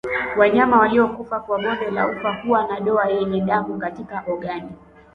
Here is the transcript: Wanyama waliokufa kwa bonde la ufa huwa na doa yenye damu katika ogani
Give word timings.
Wanyama 0.37 0.79
waliokufa 0.79 1.39
kwa 1.39 1.59
bonde 1.59 1.91
la 1.91 2.07
ufa 2.07 2.33
huwa 2.33 2.67
na 2.67 2.79
doa 2.79 3.09
yenye 3.09 3.41
damu 3.41 3.77
katika 3.79 4.23
ogani 4.27 4.71